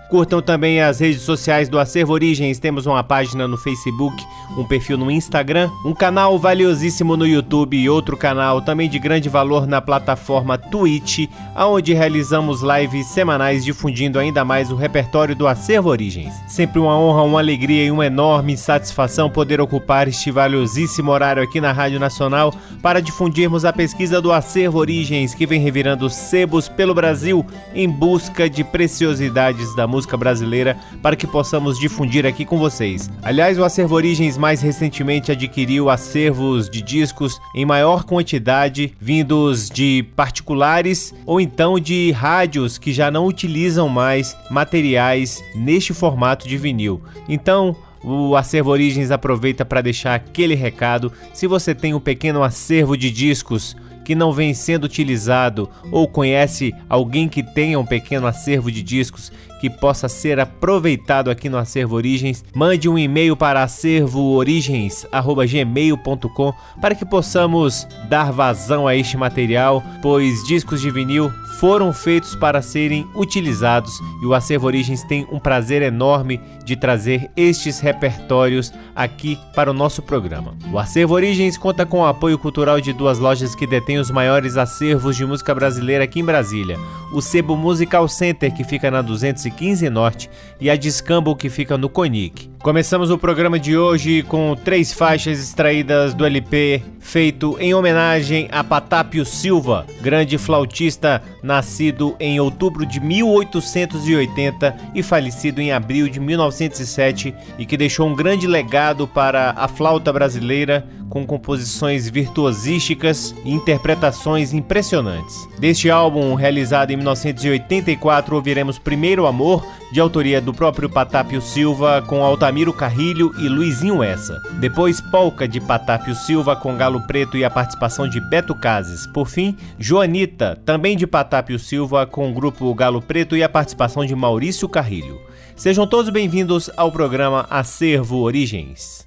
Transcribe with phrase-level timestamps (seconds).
[0.09, 4.25] Curtam também as redes sociais do Acervo Origens, temos uma página no Facebook,
[4.57, 9.29] um perfil no Instagram, um canal valiosíssimo no YouTube e outro canal também de grande
[9.29, 15.89] valor na plataforma Twitch, onde realizamos lives semanais difundindo ainda mais o repertório do Acervo
[15.89, 16.33] Origens.
[16.49, 21.61] Sempre uma honra, uma alegria e uma enorme satisfação poder ocupar este valiosíssimo horário aqui
[21.61, 26.95] na Rádio Nacional para difundirmos a pesquisa do Acervo Origens que vem revirando sebos pelo
[26.95, 27.45] Brasil
[27.75, 29.44] em busca de preciosidades
[29.75, 33.11] da música brasileira para que possamos difundir aqui com vocês.
[33.23, 40.07] Aliás, o Acervo Origens mais recentemente adquiriu acervos de discos em maior quantidade vindos de
[40.17, 47.03] particulares ou então de rádios que já não utilizam mais materiais neste formato de vinil.
[47.29, 51.11] Então, o Acervo Origens aproveita para deixar aquele recado.
[51.33, 53.75] Se você tem um pequeno acervo de discos
[54.05, 59.33] que não vem sendo utilizado ou conhece alguém que tenha um pequeno acervo de discos
[59.65, 67.07] que possa ser aproveitado aqui no Acervo Origens, mande um e-mail para acervoorigens@gmail.com para que
[67.07, 73.93] possamos dar vazão a este material, pois discos de vinil foram feitos para serem utilizados
[74.23, 79.75] e o Acervo Origens tem um prazer enorme de trazer estes repertórios aqui para o
[79.75, 80.55] nosso programa.
[80.73, 84.57] O Acervo Origens conta com o apoio cultural de duas lojas que detêm os maiores
[84.57, 86.79] acervos de música brasileira aqui em Brasília:
[87.13, 91.89] o Sebo Musical Center, que fica na 215 Norte, e a Discambo, que fica no
[91.89, 92.51] Conic.
[92.63, 98.65] Começamos o programa de hoje com três faixas extraídas do LP feito em homenagem a
[98.65, 107.35] Patápio Silva, grande flautista nascido em outubro de 1880 e falecido em abril de 1907
[107.59, 114.53] e que deixou um grande legado para a flauta brasileira com composições virtuosísticas e interpretações
[114.53, 115.49] impressionantes.
[115.59, 122.25] Deste álbum, realizado em 1984, ouviremos Primeiro Amor, de autoria do próprio Patápio Silva, com
[122.25, 124.41] Altamiro Carrilho e Luizinho Essa.
[124.59, 129.07] Depois, Polca, de Patápio Silva, com Galo Preto e a participação de Beto Cases.
[129.07, 134.05] Por fim, Joanita, também de Patápio Silva, com o grupo Galo Preto e a participação
[134.05, 135.21] de Maurício Carrilho.
[135.57, 139.04] Sejam todos bem-vindos ao programa Acervo Origens.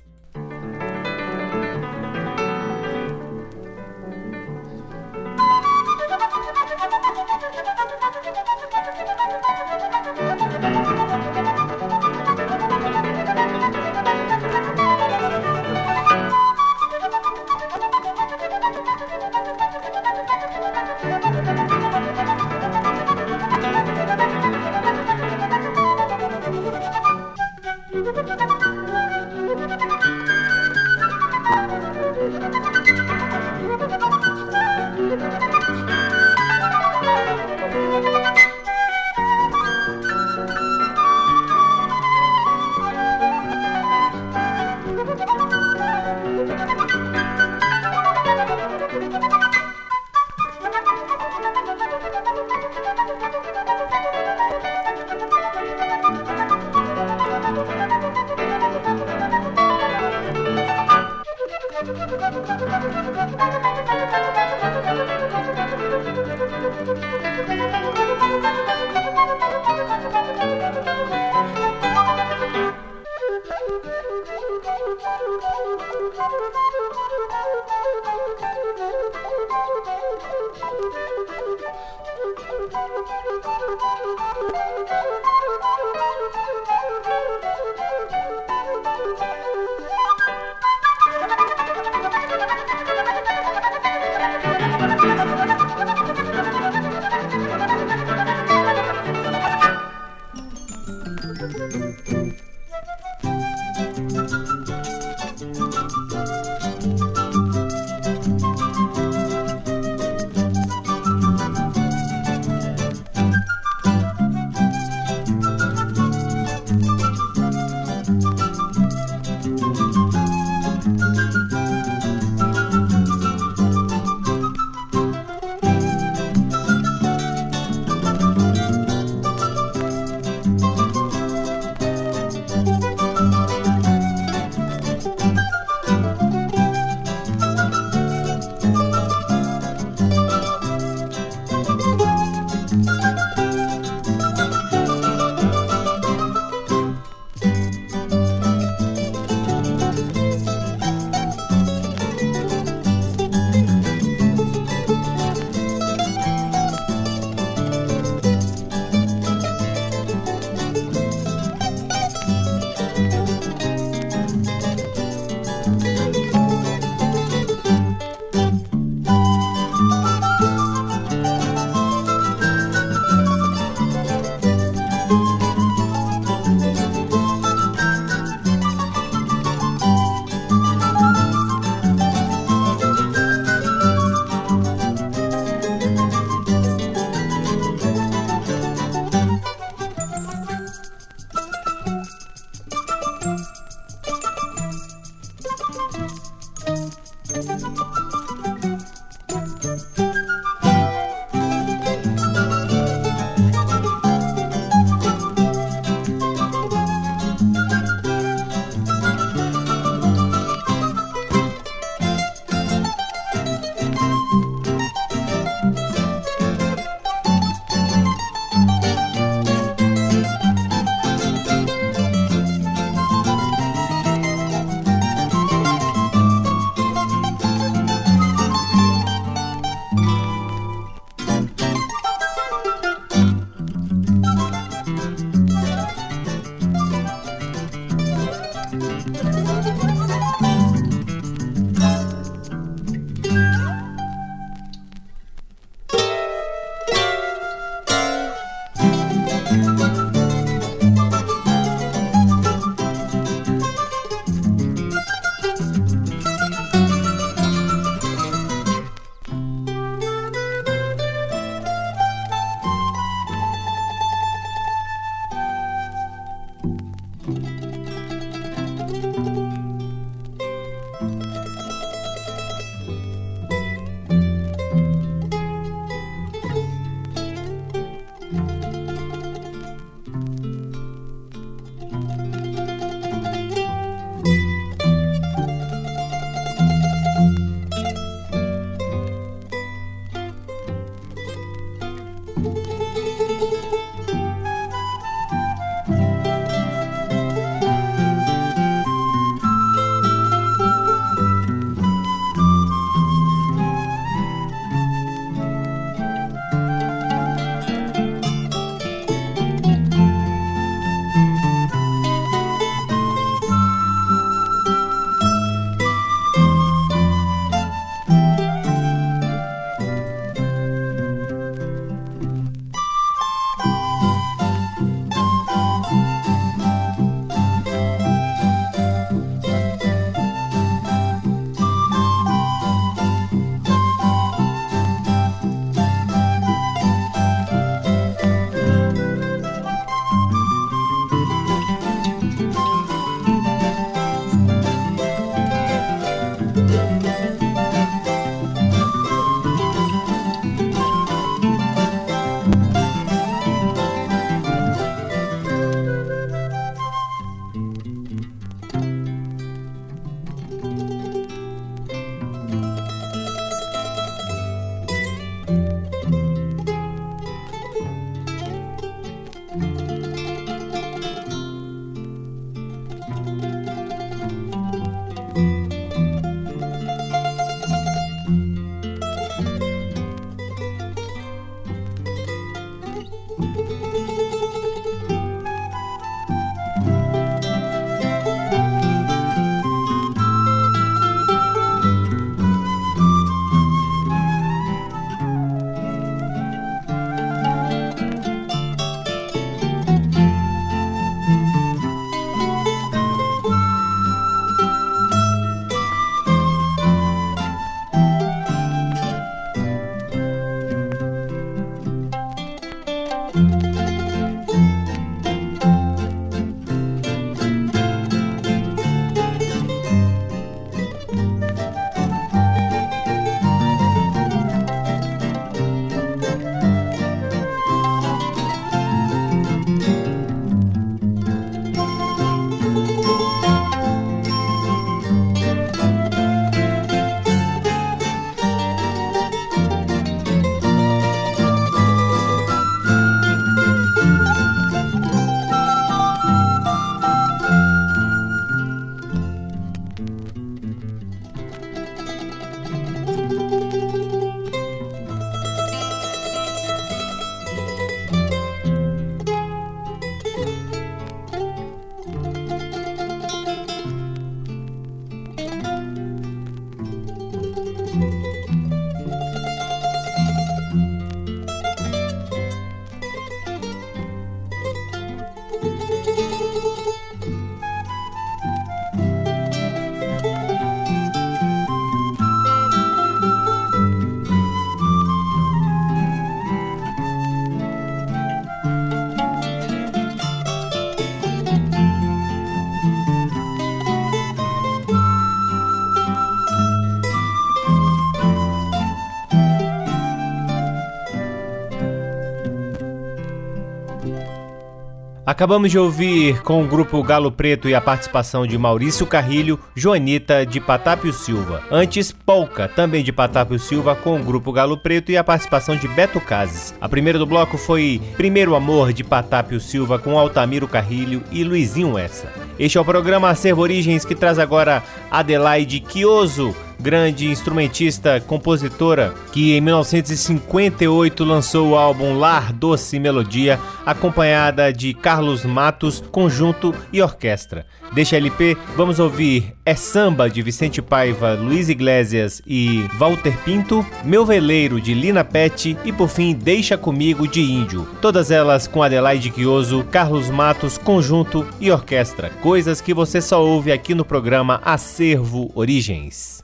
[505.38, 510.44] Acabamos de ouvir com o grupo Galo Preto e a participação de Maurício Carrilho, Joanita
[510.44, 511.62] de Patápio Silva.
[511.70, 515.88] Antes, Polka, também de Patápio Silva, com o grupo Galo Preto e a participação de
[515.90, 516.74] Beto Cases.
[516.82, 522.00] A primeira do bloco foi Primeiro Amor de Patápio Silva com Altamiro Carrilho e Luizinho
[522.00, 522.34] Essa.
[522.58, 529.56] Este é o programa Acervo Origens que traz agora Adelaide Quioso grande instrumentista, compositora, que
[529.56, 537.66] em 1958 lançou o álbum Lar Doce Melodia, acompanhada de Carlos Matos, conjunto e orquestra.
[537.94, 544.26] Deixa LP, vamos ouvir É Samba de Vicente Paiva, Luiz Iglesias e Walter Pinto, Meu
[544.26, 547.88] Veleiro de Lina Pet e por fim Deixa Comigo de Índio.
[548.02, 552.30] Todas elas com Adelaide Quioso, Carlos Matos, conjunto e orquestra.
[552.42, 556.44] Coisas que você só ouve aqui no programa Acervo Origens.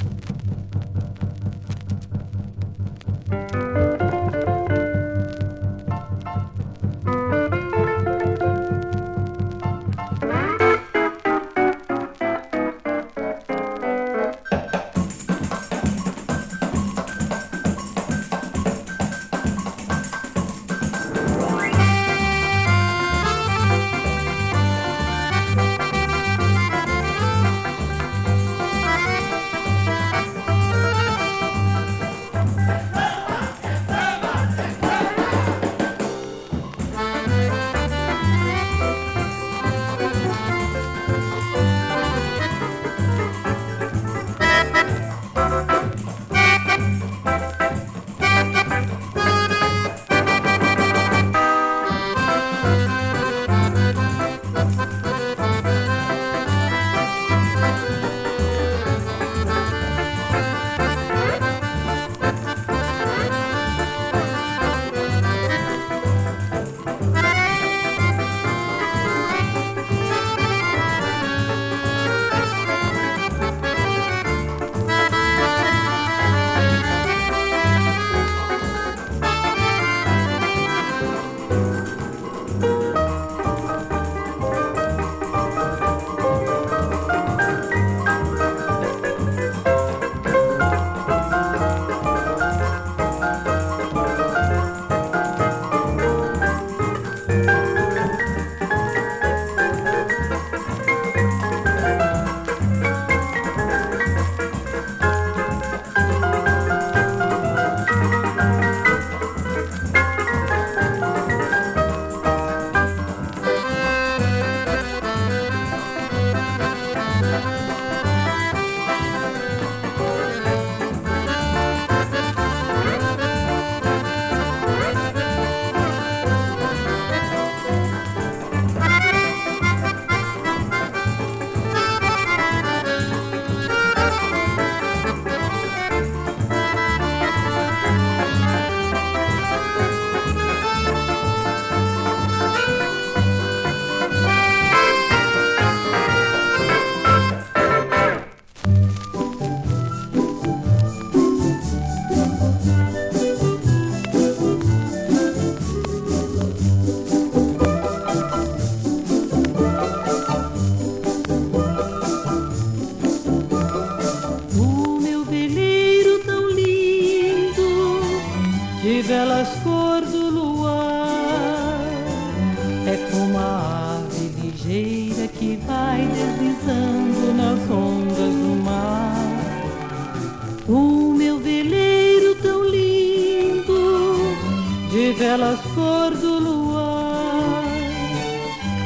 [185.51, 187.63] de velas cor do luar.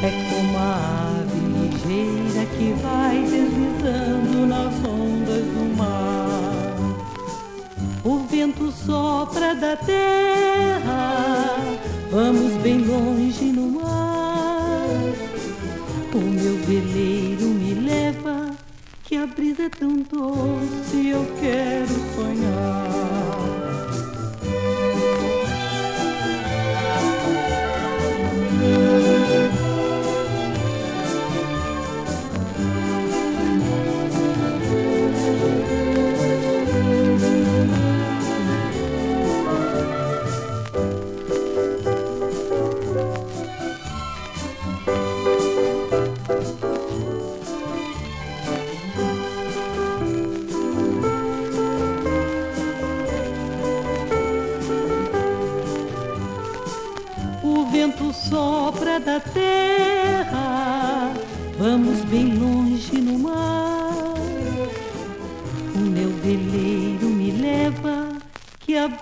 [0.04, 6.76] É como a ave ligeira que vai deslizando nas ondas do mar.
[8.04, 11.58] O vento sopra da terra,
[12.12, 14.86] vamos bem longe no mar.
[16.14, 18.52] O meu veleiro me leva,
[19.04, 22.55] que a brisa é tão doce, eu quero sonhar.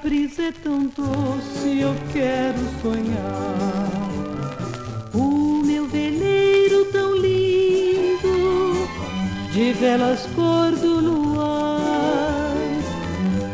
[0.03, 4.11] Brisa é tão doce, eu quero sonhar.
[5.13, 8.85] O meu veleiro tão lindo,
[9.53, 12.51] de velas cor do luar,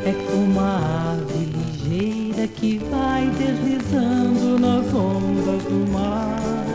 [0.04, 6.66] é como a ave ligeira que vai deslizando nas ondas do mar.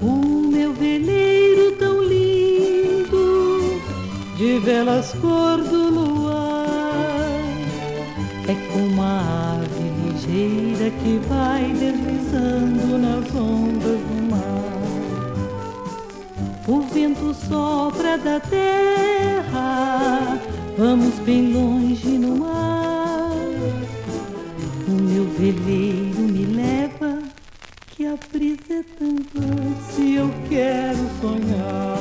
[0.00, 3.80] O meu veleiro tão lindo,
[4.36, 5.73] de velas cor do
[10.84, 14.64] ligeira que vai deslizando nas ondas do mar.
[16.66, 20.38] O vento sopra da terra,
[20.76, 23.30] vamos bem longe no mar.
[24.86, 27.22] O meu veleiro me leva,
[27.90, 31.93] que a brisa é tão doce, eu quero sonhar.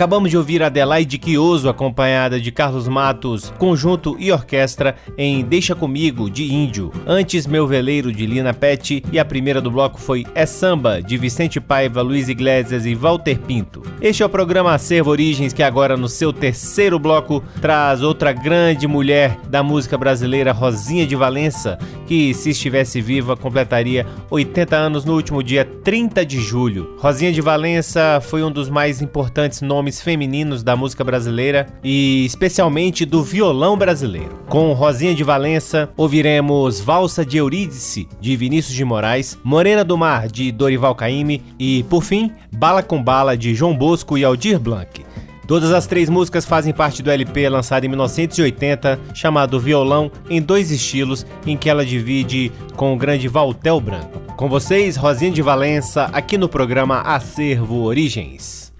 [0.00, 6.30] Acabamos de ouvir Adelaide Quioso acompanhada de Carlos Matos, conjunto e orquestra em Deixa Comigo
[6.30, 6.90] de Índio.
[7.06, 11.18] Antes Meu Veleiro de Lina Pet e a primeira do bloco foi É Samba de
[11.18, 13.79] Vicente Paiva, Luiz Iglesias e Walter Pinto.
[14.02, 18.86] Este é o programa Acervo Origens que agora no seu terceiro bloco traz outra grande
[18.88, 25.14] mulher da música brasileira, Rosinha de Valença, que se estivesse viva completaria 80 anos no
[25.14, 26.96] último dia 30 de julho.
[26.98, 33.04] Rosinha de Valença foi um dos mais importantes nomes femininos da música brasileira e especialmente
[33.04, 34.40] do violão brasileiro.
[34.48, 40.26] Com Rosinha de Valença, ouviremos Valsa de Eurídice, de Vinícius de Moraes, Morena do Mar,
[40.26, 45.04] de Dorival Caymmi e, por fim, Bala com Bala, de João Bosco e Aldir Blanc.
[45.48, 50.70] Todas as três músicas fazem parte do LP lançado em 1980, chamado Violão, em dois
[50.70, 54.20] estilos, em que ela divide com o grande Valtel Branco.
[54.36, 58.72] Com vocês, Rosinha de Valença, aqui no programa Acervo Origens.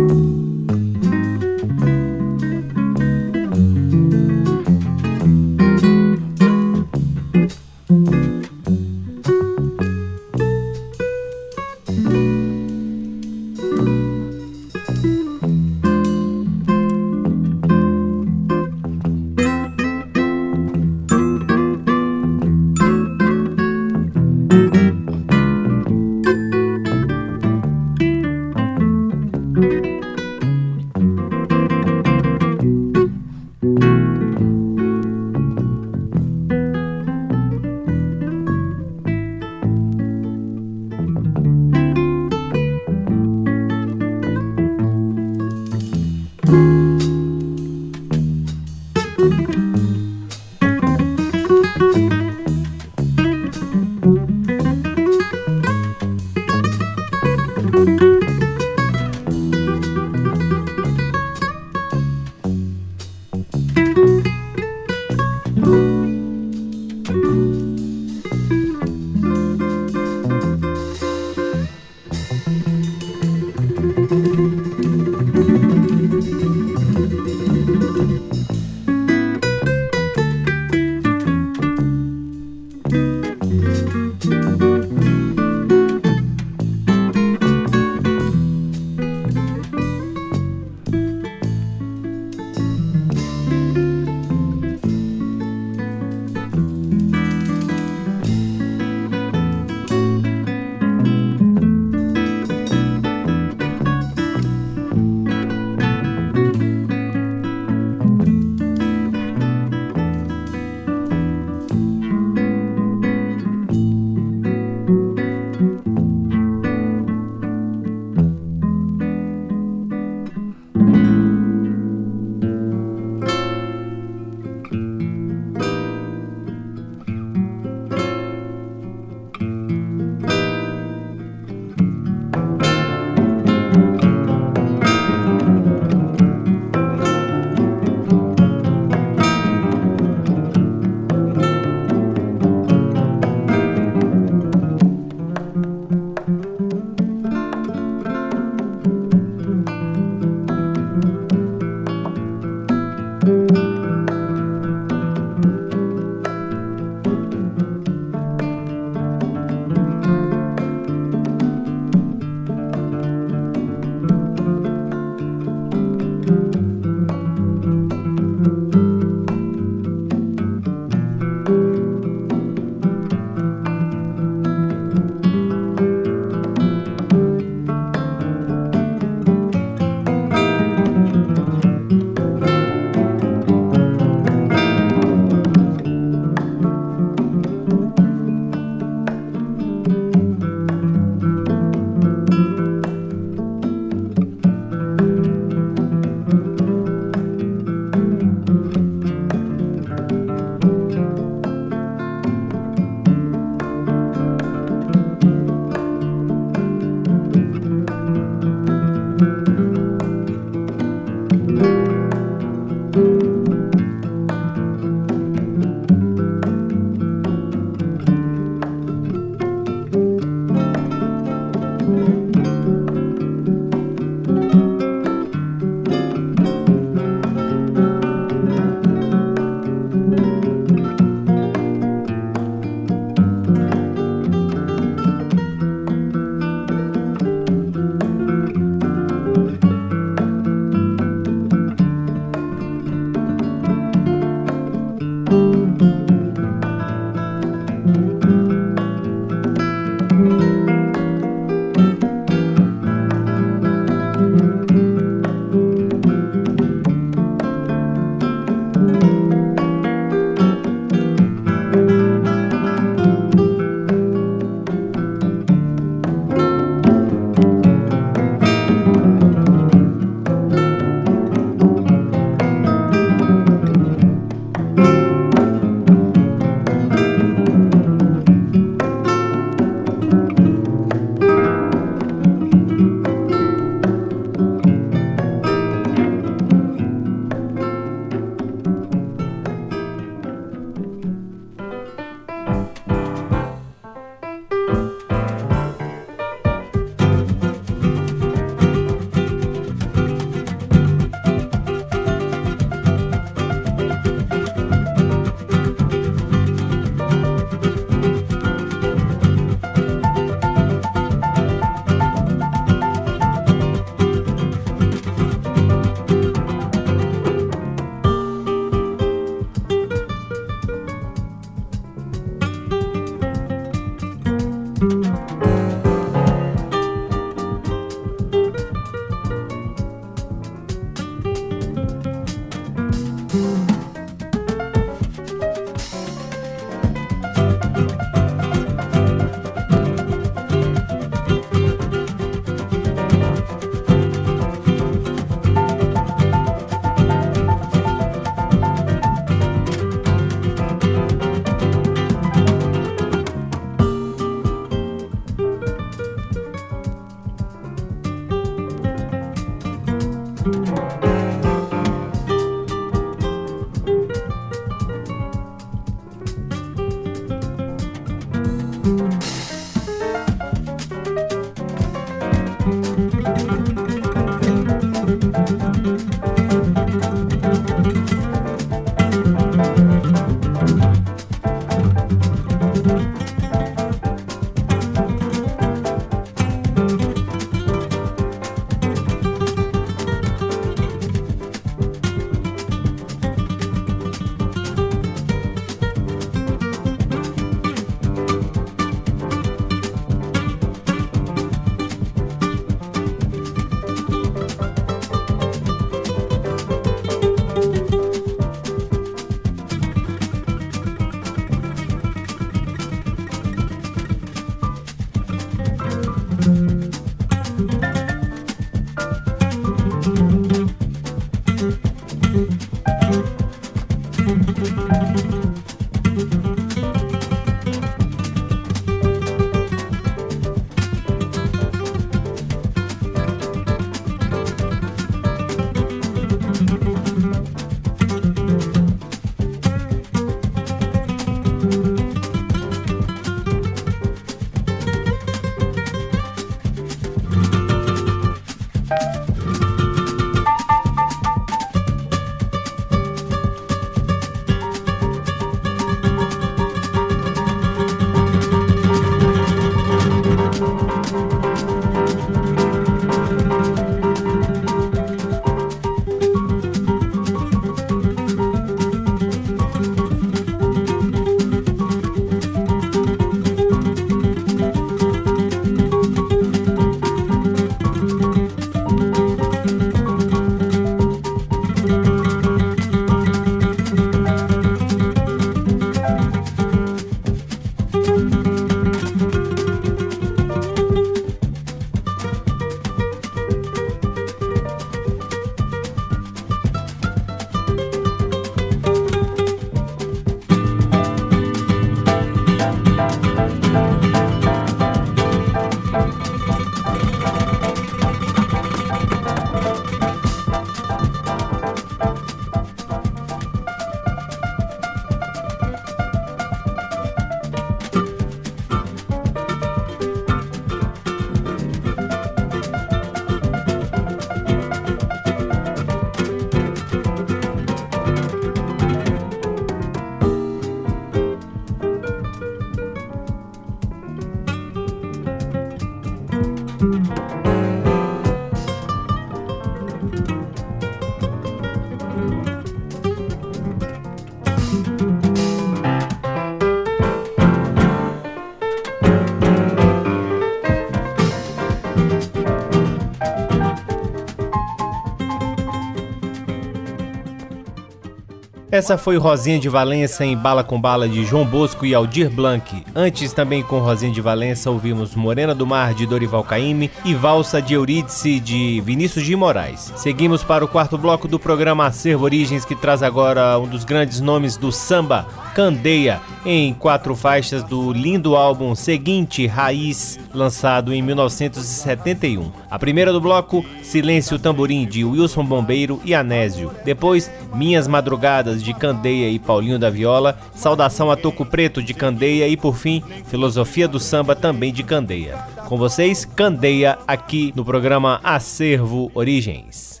[558.71, 562.85] Essa foi Rosinha de Valença em Bala com Bala de João Bosco e Aldir Blanc.
[562.95, 567.61] Antes, também com Rosinha de Valença, ouvimos Morena do Mar de Dorival Caymmi e Valsa
[567.61, 569.91] de Eurídice de Vinícius de Moraes.
[569.97, 574.21] Seguimos para o quarto bloco do programa Acervo Origens, que traz agora um dos grandes
[574.21, 582.51] nomes do samba, Candeia, em quatro faixas do lindo álbum Seguinte Raiz, lançado em 1971.
[582.69, 586.71] A primeira do bloco, Silêncio Tamborim de Wilson Bombeiro e Anésio.
[586.85, 592.47] Depois, Minhas Madrugadas de Candeia e Paulinho da Viola, Saudação a Toco Preto de Candeia
[592.47, 595.37] e por fim, Filosofia do Samba também de Candeia.
[595.67, 600.00] Com vocês, Candeia aqui no programa Acervo Origens.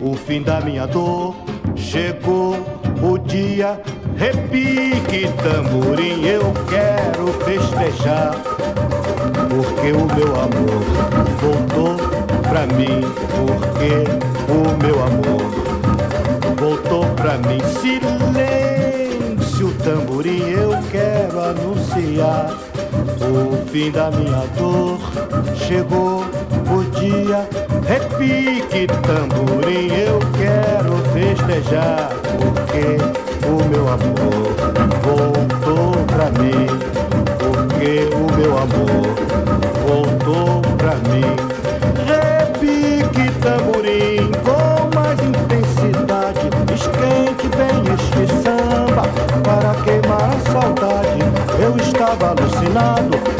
[0.00, 1.34] O fim da minha dor.
[1.76, 2.56] Chegou
[3.02, 3.80] o dia,
[4.16, 8.34] repique tamborim, eu quero festejar.
[9.48, 10.82] Porque o meu amor
[11.40, 11.96] voltou
[12.48, 13.00] pra mim,
[13.36, 14.04] porque
[14.50, 15.42] o meu amor
[16.58, 17.60] voltou pra mim.
[17.80, 22.50] Silêncio, tamborim, eu quero anunciar
[23.20, 24.98] o fim da minha dor.
[25.56, 26.24] Chegou
[27.08, 27.48] dia,
[27.86, 32.98] repique tamborim, eu quero festejar, porque
[33.46, 34.54] o meu amor
[35.02, 36.66] voltou pra mim,
[37.38, 39.14] porque o meu amor
[39.86, 41.47] voltou pra mim.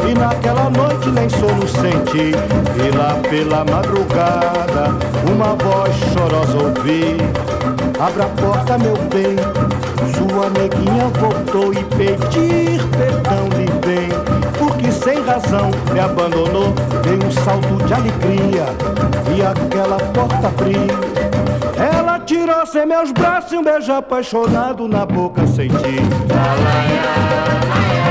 [0.08, 2.32] E naquela noite nem sono senti.
[2.32, 4.94] E lá pela madrugada,
[5.30, 7.18] uma voz chorosa ouvi.
[8.00, 9.36] Abra a porta, meu bem.
[10.14, 14.08] Sua neguinha voltou e pedir perdão lhe vem.
[14.58, 16.72] Porque sem razão me abandonou.
[17.02, 18.66] Dei um salto de alegria
[19.36, 20.86] e aquela porta abriu.
[21.76, 25.98] Ela tirou sem meus braços e um beijo apaixonado na boca senti.
[27.68, 28.07] Silêncio,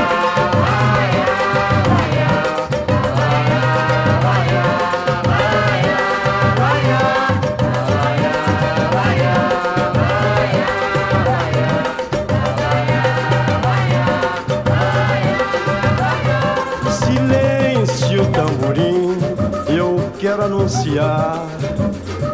[20.67, 21.47] anunciar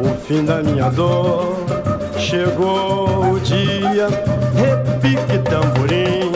[0.01, 1.55] o fim da minha dor.
[2.17, 4.07] Chegou o dia,
[4.55, 6.31] repique tamborim,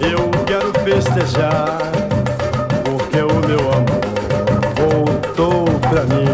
[0.00, 1.78] eu quero festejar,
[2.84, 4.02] porque o meu amor
[4.78, 6.31] voltou pra mim,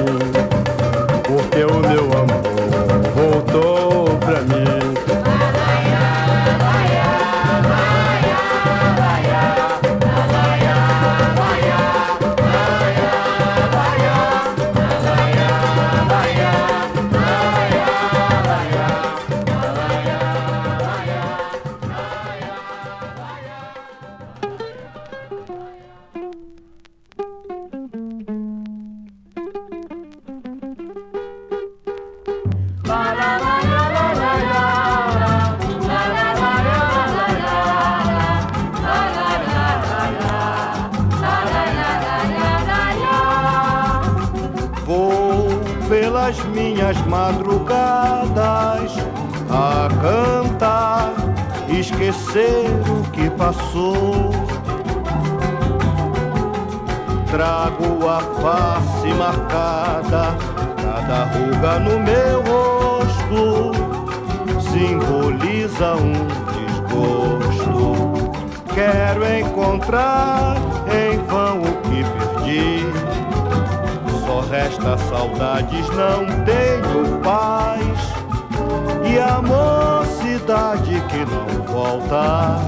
[80.79, 82.59] mocidade que não volta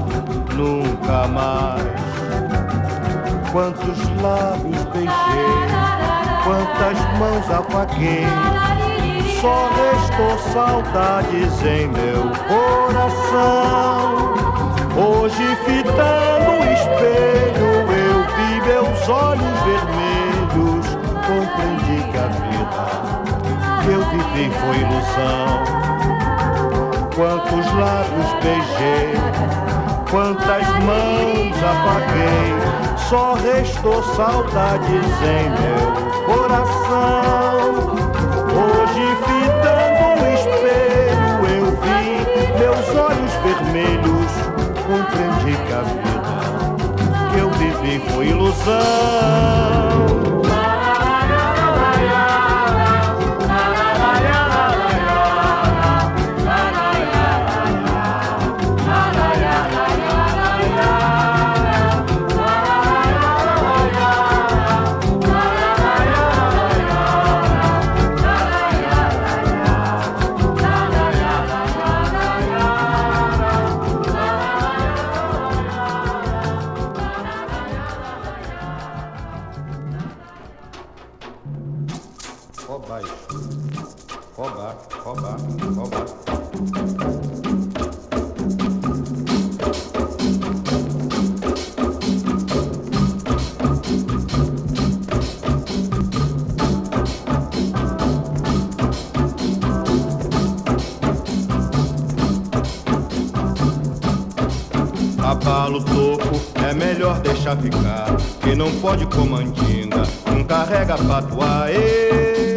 [0.55, 1.81] nunca mais.
[3.51, 5.67] Quantos lábios beijei,
[6.43, 8.25] quantas mãos apaguei.
[9.41, 14.31] Só restou saudades em meu coração.
[14.95, 20.85] Hoje, fitando o espelho, eu vi meus olhos vermelhos.
[21.27, 22.81] Compreendi que a vida
[23.83, 25.90] que eu vivi foi ilusão.
[27.15, 29.13] Quantos lábios beijei,
[30.09, 32.51] quantas mãos apaguei.
[33.09, 35.91] Só restou saudades em meu
[36.25, 37.95] coração.
[38.55, 42.01] Hoje, fitando o espelho, eu vi
[42.57, 44.31] meus olhos vermelhos.
[44.87, 46.31] Compreendi que a vida
[47.31, 48.71] que eu vivi foi ilusão.
[105.31, 108.17] Abalo toco, é melhor deixar ficar.
[108.43, 111.71] Quem não pode comandinga, não carrega patuá.
[111.71, 112.50] Abalo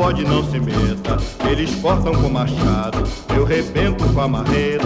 [0.00, 1.18] pode não se meta.
[1.46, 3.04] Eles cortam com machado,
[3.36, 4.80] eu rebento com a marreta.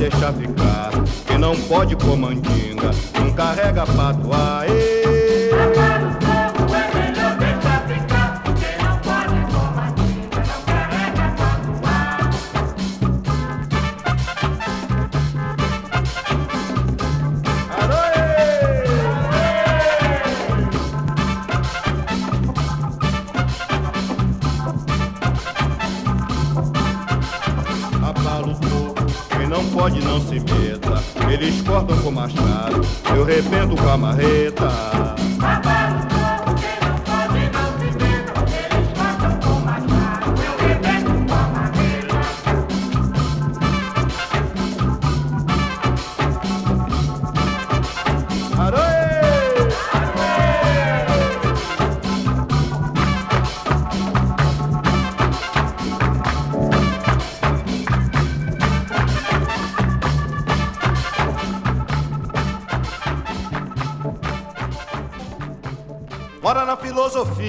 [0.00, 0.90] Deixar ficar.
[1.26, 2.90] Quem não pode comandinga,
[3.20, 4.64] não carrega patuá.
[4.64, 4.99] Abalo
[33.90, 34.89] a marreta.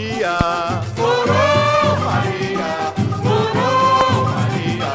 [0.01, 0.37] Filosofia.
[0.97, 2.71] Morou Maria,
[3.23, 4.93] morou Maria,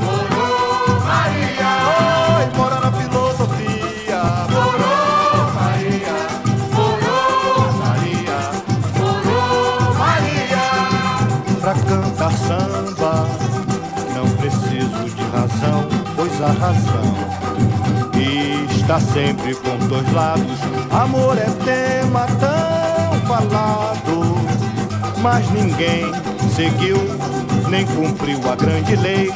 [0.00, 1.70] morou Maria.
[2.38, 4.22] Oi, mora na filosofia.
[4.50, 6.16] Morou Maria,
[6.74, 8.40] morou Maria,
[8.98, 10.64] morou Maria.
[11.60, 13.28] Pra cantar samba,
[14.14, 17.42] não preciso de razão, pois a razão
[18.82, 20.58] está sempre com dois lados.
[20.90, 22.92] Amor é tema tão
[23.26, 24.21] falado,
[25.22, 26.04] mas ninguém
[26.54, 26.96] seguiu
[27.70, 29.32] nem cumpriu a grande lei.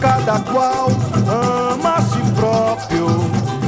[0.00, 0.88] Cada qual
[1.26, 3.06] ama a si próprio.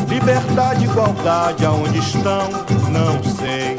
[0.09, 2.49] Liberdade, igualdade, aonde estão,
[2.91, 3.72] não sei.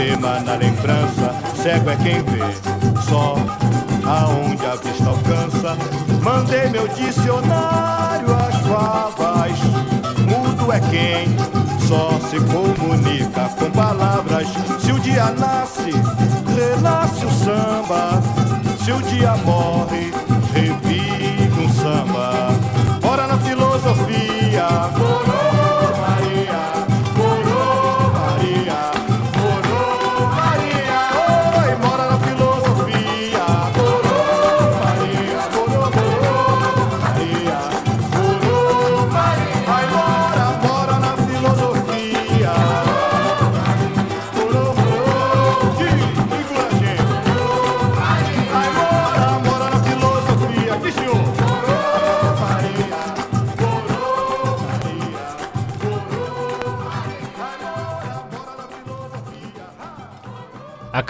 [0.00, 1.34] Tema na lembrança.
[1.62, 2.40] Cego é quem vê,
[3.02, 3.34] só
[4.06, 5.76] aonde a vista alcança.
[6.22, 9.58] Mandei meu dicionário às favas.
[10.26, 11.28] Mudo é quem
[11.86, 14.48] só se comunica com palavras.
[14.80, 15.90] Se o dia nasce,
[16.56, 18.22] renasce o samba.
[18.82, 19.59] Se o dia morre,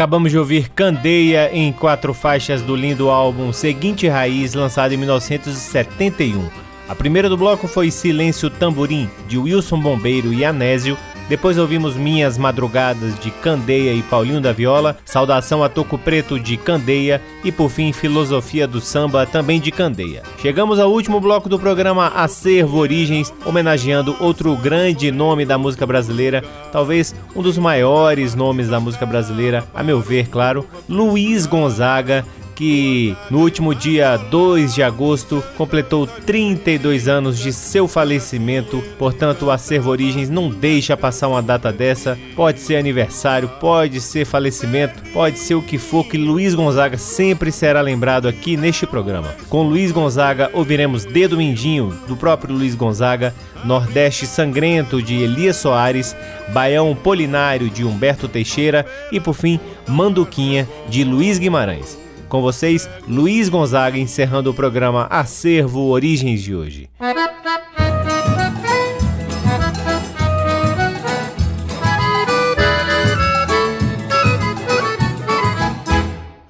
[0.00, 6.48] Acabamos de ouvir Candeia em quatro faixas do lindo álbum Seguinte Raiz, lançado em 1971.
[6.88, 10.96] A primeira do bloco foi Silêncio Tamborim, de Wilson Bombeiro e Anésio.
[11.30, 14.96] Depois ouvimos Minhas Madrugadas, de Candeia e Paulinho da Viola.
[15.04, 17.22] Saudação a Toco Preto, de Candeia.
[17.44, 20.24] E por fim, Filosofia do Samba, também de Candeia.
[20.38, 26.42] Chegamos ao último bloco do programa Acervo Origens, homenageando outro grande nome da música brasileira,
[26.72, 32.24] talvez um dos maiores nomes da música brasileira, a meu ver, claro, Luiz Gonzaga
[32.60, 38.84] que no último dia 2 de agosto completou 32 anos de seu falecimento.
[38.98, 42.18] Portanto, o Acervo Origens não deixa passar uma data dessa.
[42.36, 47.50] Pode ser aniversário, pode ser falecimento, pode ser o que for que Luiz Gonzaga sempre
[47.50, 49.34] será lembrado aqui neste programa.
[49.48, 53.34] Com Luiz Gonzaga ouviremos Dedo Mindinho do próprio Luiz Gonzaga,
[53.64, 56.14] Nordeste Sangrento de Elias Soares,
[56.52, 59.58] Baião Polinário de Humberto Teixeira e por fim
[59.88, 62.09] Manduquinha de Luiz Guimarães.
[62.30, 66.88] Com vocês, Luiz Gonzaga encerrando o programa Acervo Origens de hoje.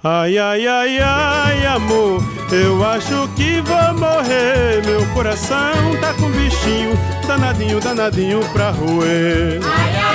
[0.04, 2.22] Ai, ai, ai, ai, amor,
[2.52, 4.82] eu acho que vou morrer.
[4.84, 6.92] Meu coração tá com bichinho,
[7.26, 9.60] danadinho, danadinho pra roer.
[9.64, 10.09] Ai, ai,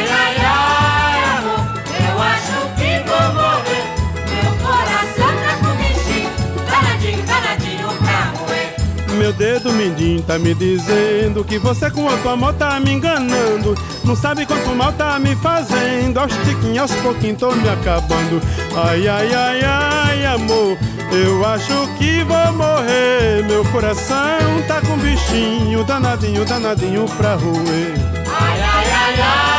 [9.26, 13.74] Meu dedo mindinho tá me dizendo que você com a tua amor tá me enganando.
[14.04, 16.20] Não sabe quanto mal tá me fazendo.
[16.20, 18.40] Aos tiquinhos, aos pouquinhos tô me acabando.
[18.76, 20.78] Ai, ai, ai, ai, amor,
[21.12, 23.44] eu acho que vou morrer.
[23.48, 27.96] Meu coração tá com bichinho, danadinho, danadinho pra roer.
[28.28, 29.55] Ai, ai, ai, ai,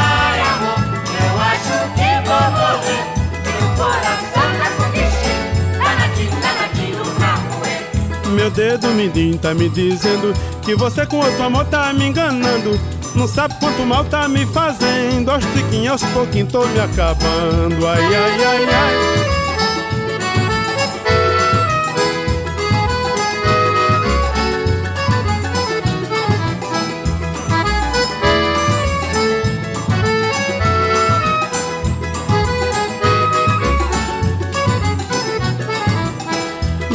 [8.37, 12.79] Meu dedo mindinho tá me dizendo que você com outro amor tá me enganando.
[13.15, 15.31] Não sabe quanto mal tá me fazendo.
[15.31, 17.87] Aos tiquinhos, aos pouquinhos tô me acabando.
[17.89, 19.36] Ai, ai, ai, ai.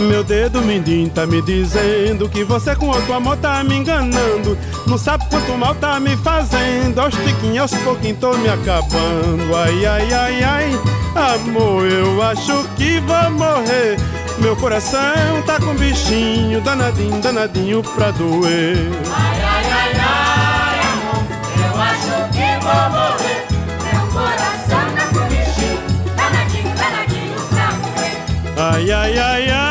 [0.01, 4.57] Meu dedo mindinho tá me dizendo que você com outro amor tá me enganando.
[4.87, 6.99] Não sabe quanto mal tá me fazendo.
[6.99, 9.55] Aos tiquinhos, aos pouquinhos tô me acabando.
[9.55, 10.79] Ai, ai, ai, ai,
[11.35, 13.97] amor, eu acho que vou morrer.
[14.39, 18.89] Meu coração tá com bichinho, danadinho, danadinho pra doer.
[19.13, 21.25] Ai, ai, ai, ai, amor,
[21.63, 23.45] eu acho que vou morrer.
[23.93, 25.79] Meu coração tá com bichinho,
[26.15, 28.17] danadinho, danadinho pra roer.
[28.57, 29.70] Ai, ai, ai, ai,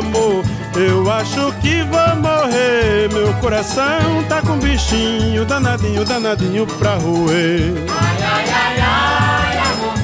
[0.00, 0.44] amor,
[0.74, 3.08] eu acho que vou morrer.
[3.12, 7.72] Meu coração tá com bichinho, danadinho, danadinho pra roer.
[7.88, 9.94] Ai, ai, ai, ai, amor,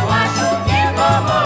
[0.00, 1.41] eu acho que vou morrer.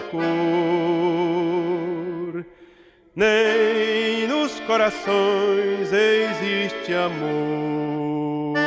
[0.00, 0.20] Cor
[3.14, 8.60] nem nos corações existe amor.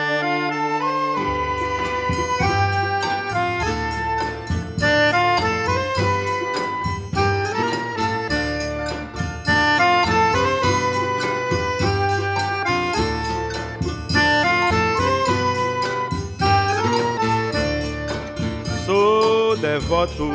[19.64, 20.30] Devoto,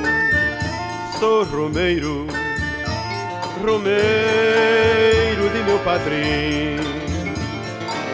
[1.18, 2.26] sou romeiro
[3.64, 6.82] romeiro de meu padrinho.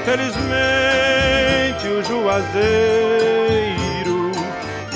[0.04, 2.72] Felizmente o juazeiro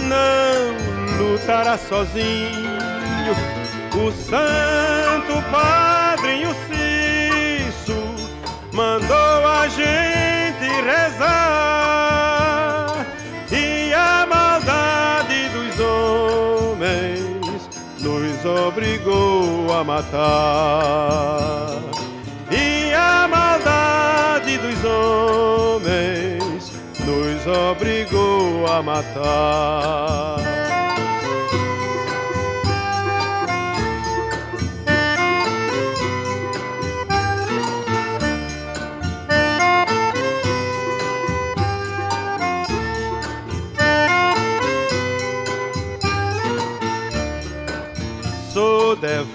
[0.08, 0.74] não
[1.18, 3.34] lutará sozinho.
[3.94, 7.96] O santo padrinho Cício
[8.72, 12.37] mandou a gente rezar
[19.72, 21.68] a matar.
[22.50, 30.47] E a maldade dos homens nos obrigou a matar.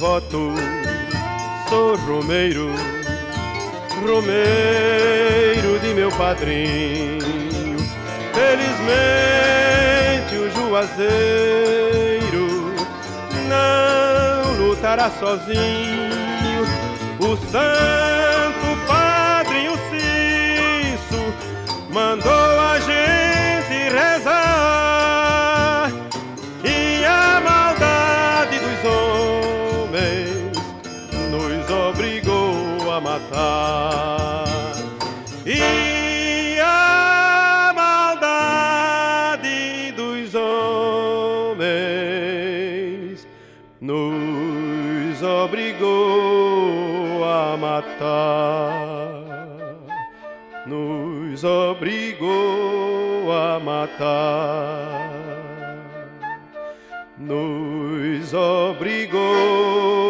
[0.03, 0.51] Devoto,
[1.69, 2.69] sou Romeiro,
[4.05, 7.77] Romeiro de meu padrinho.
[8.33, 8.75] Felizmente
[10.35, 12.47] o Juazeiro
[13.47, 16.65] não lutará sozinho.
[17.21, 18.22] O santo
[35.45, 39.41] E a maldade
[39.93, 41.67] dos homens
[43.81, 49.23] nos obrigou a matar.
[50.67, 55.09] Nos obrigou a matar.
[57.17, 60.02] Nos obrigou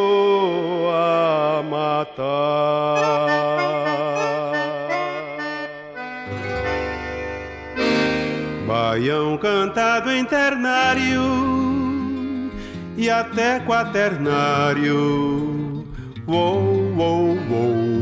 [2.04, 3.28] matar.
[8.68, 11.22] Baião cantado em ternário
[12.98, 14.94] e até quaternário.
[16.28, 17.94] Uou, uou, uou.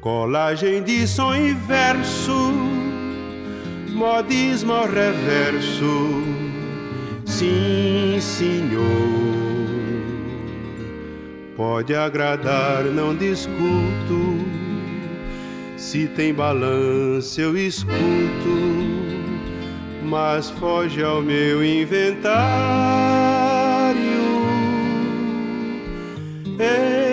[0.00, 2.52] Colagem de som e verso,
[3.90, 6.22] modismo reverso.
[7.26, 9.07] Sim, senhor.
[11.58, 14.38] Pode agradar, não discuto.
[15.76, 17.98] Se tem balanço, eu escuto.
[20.04, 22.38] Mas foge ao meu inventário.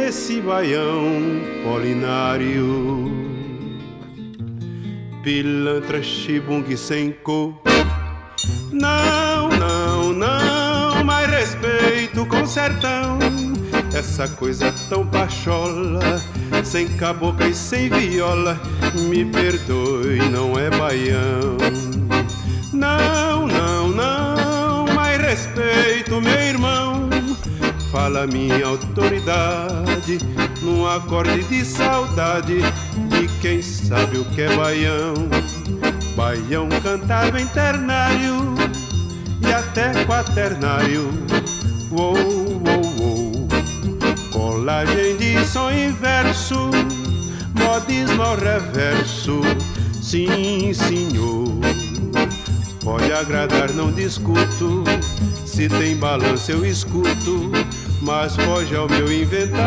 [0.08, 3.12] Esse baião polinário.
[5.24, 7.60] Pilantra, chibung sem cor.
[8.72, 13.18] Não, não, não, mais respeito com sertão.
[13.96, 16.22] Essa coisa tão pachola,
[16.66, 18.60] sem cabocla e sem viola.
[18.94, 21.56] Me perdoe, não é baião.
[22.74, 27.10] Não, não, não, mais respeito, meu irmão.
[27.90, 30.20] Fala minha autoridade,
[30.62, 32.58] num acorde de saudade
[33.08, 35.14] de quem sabe o que é baião.
[36.18, 38.56] Baião cantava em ternário
[39.42, 41.08] e até quaternário.
[41.92, 42.45] Uou.
[44.66, 46.72] Colagem de som e verso,
[47.54, 49.42] modismo reverso.
[50.02, 51.46] Sim, senhor.
[52.84, 54.84] Pode agradar, não discuto.
[55.46, 57.52] Se tem balanço, eu escuto.
[58.02, 59.62] Mas foge ao meu inventário.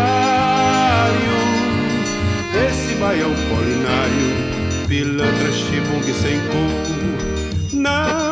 [2.68, 7.72] Esse baião polinário pilantra, chibung sem cor.
[7.72, 8.27] Não,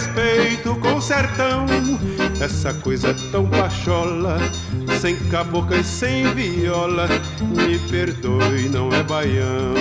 [0.00, 1.66] respeito com sertão.
[2.40, 4.38] Essa coisa tão pachola,
[4.98, 7.06] sem cabocla e sem viola.
[7.40, 9.74] Me perdoe, não é baião.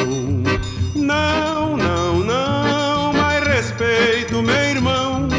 [0.93, 5.29] Não, não, não, mais respeito, meu irmão.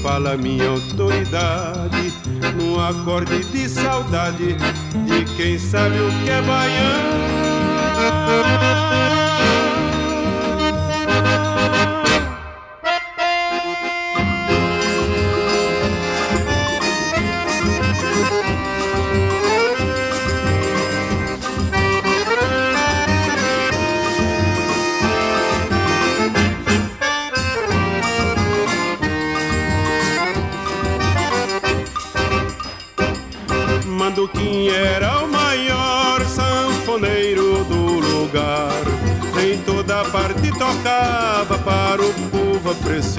[0.00, 2.12] Fala minha autoridade,
[2.56, 7.34] num acorde de saudade de quem sabe o que é baião.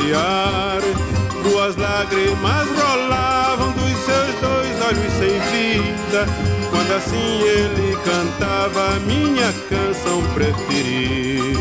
[0.06, 0.82] Apreciar.
[1.44, 6.26] Duas lágrimas rolavam dos seus dois olhos sem vida.
[6.70, 11.56] Quando assim ele cantava a minha canção preferida.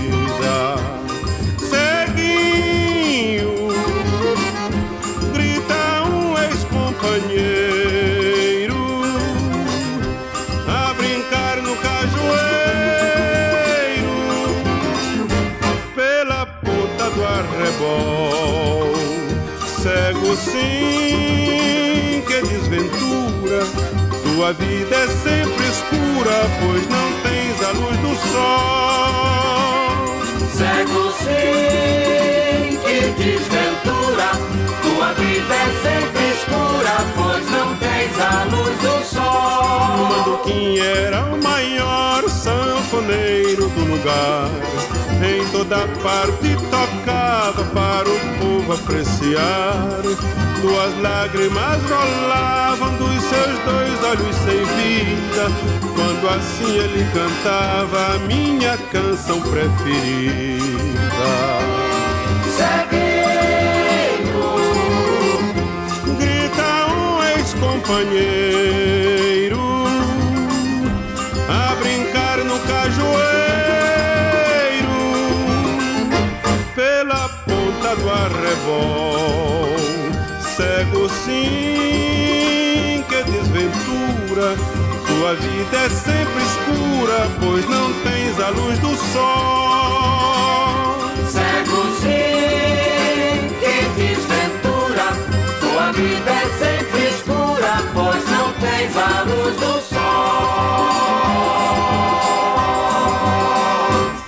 [20.14, 23.66] Cego sim, que desventura,
[24.22, 29.64] tua vida é sempre escura, pois não tens a luz do sol.
[30.52, 34.28] Cego sim, que desventura
[34.82, 41.42] Tua vida é sempre escura Pois não tens a luz do sol Manduquim era o
[41.42, 44.48] maior sanfoneiro do lugar.
[45.24, 46.56] Em toda parte
[47.04, 50.00] tocava para o povo apreciar.
[50.62, 55.50] Duas lágrimas rolavam dos seus dois olhos sem vida,
[55.94, 60.62] quando assim ele cantava a minha canção preferida.
[62.56, 64.44] Cegueiro,
[66.18, 69.33] grita um ex-companheiro
[80.56, 84.56] Cego sim, que desventura.
[85.04, 89.24] Tua vida é sempre escura, pois não tens a luz do sol.
[91.26, 95.06] cego sim, que desventura.
[95.58, 100.03] Tua vida é sempre escura, pois não tens a luz do sol.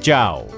[0.00, 0.57] Tchau.